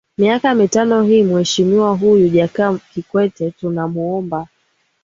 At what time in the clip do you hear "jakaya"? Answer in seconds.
2.29-2.77